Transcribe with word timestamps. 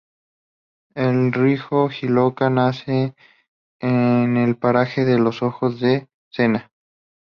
El 0.95 1.31
río 1.31 1.87
Jiloca 1.89 2.49
nace 2.49 3.13
en 3.79 4.35
el 4.35 4.57
paraje 4.57 5.05
de 5.05 5.19
los 5.19 5.43
Ojos 5.43 5.79
de 5.79 6.07
Cella. 6.31 6.71